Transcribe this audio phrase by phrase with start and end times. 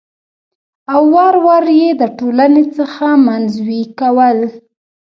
[0.93, 4.39] او ور ور يې د ټـولنـې څـخـه منـزوي کـول.